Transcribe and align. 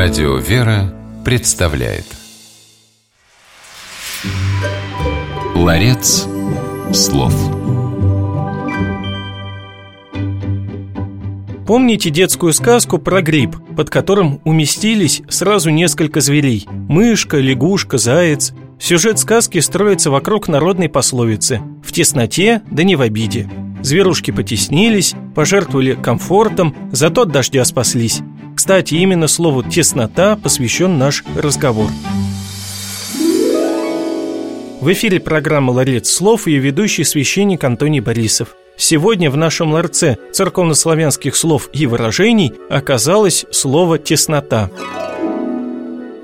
Радио 0.00 0.36
«Вера» 0.36 0.94
представляет 1.24 2.04
Ларец 5.56 6.24
слов 6.92 7.34
Помните 11.66 12.10
детскую 12.10 12.52
сказку 12.52 12.98
про 12.98 13.22
гриб, 13.22 13.56
под 13.76 13.90
которым 13.90 14.40
уместились 14.44 15.22
сразу 15.28 15.70
несколько 15.70 16.20
зверей– 16.20 16.68
мышка, 16.70 17.38
лягушка, 17.38 17.98
заяц– 17.98 18.52
Сюжет 18.78 19.18
сказки 19.18 19.58
строится 19.58 20.12
вокруг 20.12 20.46
народной 20.46 20.88
пословицы 20.88 21.60
«в 21.84 21.90
тесноте, 21.90 22.62
да 22.70 22.84
не 22.84 22.94
в 22.94 23.00
обиде». 23.00 23.50
Зверушки 23.82 24.30
потеснились, 24.30 25.16
пожертвовали 25.34 25.94
комфортом, 25.94 26.76
зато 26.92 27.22
от 27.22 27.32
дождя 27.32 27.64
спаслись. 27.64 28.22
Кстати, 28.58 28.94
именно 28.94 29.28
слову 29.28 29.62
«теснота» 29.62 30.34
посвящен 30.34 30.98
наш 30.98 31.22
разговор. 31.36 31.86
В 34.80 34.92
эфире 34.92 35.20
программа 35.20 35.70
«Ларец 35.70 36.10
слов» 36.10 36.48
и 36.48 36.56
ведущий 36.56 37.04
священник 37.04 37.62
Антоний 37.62 38.00
Борисов. 38.00 38.56
Сегодня 38.76 39.30
в 39.30 39.36
нашем 39.36 39.70
ларце 39.72 40.18
церковнославянских 40.32 41.36
слов 41.36 41.70
и 41.72 41.86
выражений 41.86 42.52
оказалось 42.68 43.46
слово 43.52 43.96
«теснота». 43.96 44.72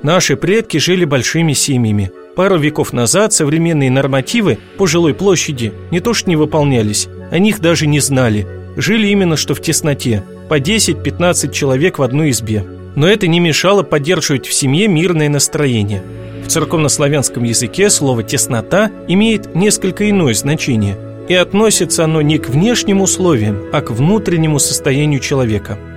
Наши 0.03 0.35
предки 0.35 0.79
жили 0.79 1.05
большими 1.05 1.53
семьями– 1.53 2.11
Пару 2.35 2.59
веков 2.59 2.93
назад 2.93 3.33
современные 3.33 3.93
нормативы 3.93 4.59
по 4.77 4.89
жилой 4.89 5.15
площади 5.15 5.73
не 5.93 6.01
то 6.01 6.15
что 6.15 6.29
не 6.29 6.35
выполнялись, 6.35 7.07
о 7.31 7.39
них 7.39 7.61
даже 7.61 7.87
не 7.87 8.01
знали. 8.01 8.45
Жили 8.77 9.07
именно 9.07 9.37
что 9.37 9.55
в 9.55 9.61
тесноте, 9.61 10.25
по 10.49 10.59
10-15 10.59 11.53
человек 11.53 11.99
в 11.99 12.03
одной 12.03 12.31
избе. 12.31 12.65
Но 12.97 13.09
это 13.09 13.27
не 13.27 13.41
мешало 13.41 13.83
поддерживать 13.83 14.47
в 14.47 14.53
семье 14.53 14.89
мирное 14.89 15.29
настроение. 15.29 16.03
В 16.45 16.49
церковнославянском 16.49 17.43
языке 17.45 17.91
слово 17.91 18.23
«теснота» 18.23 18.91
имеет 19.09 19.55
несколько 19.55 20.09
иное 20.09 20.35
значение, 20.35 20.97
и 21.29 21.35
относится 21.35 22.05
оно 22.05 22.23
не 22.23 22.39
к 22.39 22.49
внешним 22.49 23.01
условиям, 23.01 23.65
а 23.73 23.81
к 23.81 23.91
внутреннему 23.91 24.59
состоянию 24.59 25.21
человека– 25.21 25.79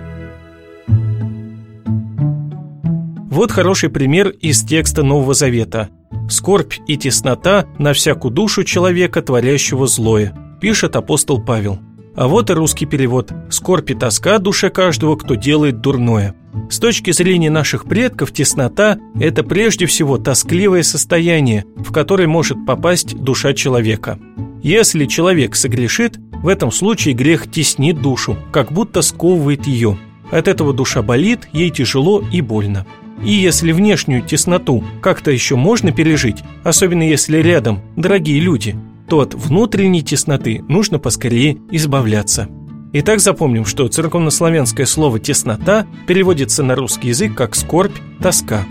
Вот 3.37 3.51
хороший 3.51 3.91
пример 3.91 4.29
из 4.29 4.63
текста 4.63 5.03
Нового 5.03 5.35
Завета. 5.35 5.89
«Скорбь 6.27 6.73
и 6.87 6.97
теснота 6.97 7.67
на 7.77 7.93
всякую 7.93 8.33
душу 8.33 8.63
человека, 8.63 9.21
творящего 9.21 9.85
злое», 9.85 10.33
пишет 10.59 10.95
апостол 10.95 11.39
Павел. 11.45 11.77
А 12.17 12.27
вот 12.27 12.49
и 12.49 12.53
русский 12.53 12.87
перевод 12.87 13.31
«Скорбь 13.51 13.91
и 13.91 13.93
тоска 13.93 14.39
душе 14.39 14.71
каждого, 14.71 15.15
кто 15.17 15.35
делает 15.35 15.81
дурное». 15.81 16.33
С 16.67 16.79
точки 16.79 17.11
зрения 17.11 17.51
наших 17.51 17.85
предков, 17.85 18.31
теснота– 18.31 18.97
это 19.19 19.43
прежде 19.43 19.85
всего 19.85 20.17
тоскливое 20.17 20.81
состояние, 20.81 21.65
в 21.75 21.91
которое 21.91 22.27
может 22.27 22.65
попасть 22.65 23.15
душа 23.15 23.53
человека. 23.53 24.17
Если 24.63 25.05
человек 25.05 25.55
согрешит, 25.55 26.17
в 26.41 26.47
этом 26.47 26.71
случае 26.71 27.13
грех 27.13 27.51
теснит 27.51 28.01
душу, 28.01 28.35
как 28.51 28.71
будто 28.71 29.03
сковывает 29.03 29.67
ее. 29.67 29.99
От 30.31 30.47
этого 30.47 30.73
душа 30.73 31.03
болит, 31.03 31.47
ей 31.53 31.69
тяжело 31.69 32.23
и 32.33 32.41
больно. 32.41 32.87
И 33.23 33.31
если 33.31 33.71
внешнюю 33.71 34.23
тесноту 34.23 34.83
как-то 35.01 35.29
еще 35.29 35.55
можно 35.55 35.91
пережить, 35.91 36.37
особенно 36.63 37.03
если 37.03 37.37
рядом 37.37 37.81
дорогие 37.95 38.39
люди, 38.39 38.75
то 39.09 39.19
от 39.19 39.33
внутренней 39.33 40.03
тесноты 40.03 40.63
нужно 40.67 40.99
поскорее 40.99 41.57
избавляться. 41.71 42.47
Итак, 42.93 43.19
запомним, 43.19 43.65
что 43.65 43.87
церковнославянское 43.87 44.85
слово 44.85 45.19
«теснота» 45.19 45.85
переводится 46.07 46.63
на 46.63 46.75
русский 46.75 47.09
язык 47.09 47.35
как 47.35 47.55
«скорбь», 47.55 47.95
«тоска». 48.21 48.65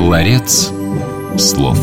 Ларец 0.00 0.72
слов. 1.38 1.78